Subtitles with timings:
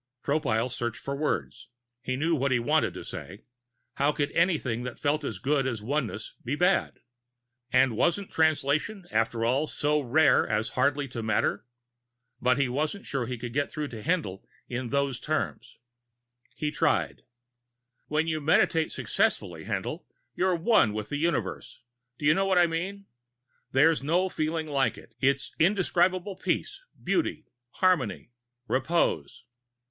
[0.25, 1.67] Tropile searched for words.
[2.01, 3.43] He knew what he wanted to say.
[3.97, 7.01] How could anything that felt as good as Oneness be bad?
[7.71, 11.67] And wasn't Translation, after all, so rare as hardly to matter?
[12.41, 15.77] But he wasn't sure he could get through to Haendl in those terms.
[16.55, 17.21] He tried:
[18.07, 21.83] "When you meditate successfully, Haendl, you're one with the Universe.
[22.17, 23.05] Do you know what I mean?
[23.71, 25.13] There's no feeling like it.
[25.19, 28.31] It's indescribable peace, beauty, harmony,
[28.67, 29.43] repose."